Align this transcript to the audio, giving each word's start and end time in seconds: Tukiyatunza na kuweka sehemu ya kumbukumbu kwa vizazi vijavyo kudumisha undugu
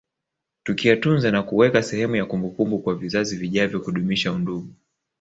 Tukiyatunza 0.63 1.31
na 1.31 1.43
kuweka 1.43 1.83
sehemu 1.83 2.15
ya 2.15 2.25
kumbukumbu 2.25 2.79
kwa 2.79 2.95
vizazi 2.95 3.37
vijavyo 3.37 3.79
kudumisha 3.79 4.31
undugu 4.31 4.73